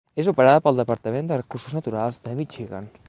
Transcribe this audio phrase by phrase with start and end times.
[0.21, 2.91] És operada pel Departament de Recursos Naturals de Michigan.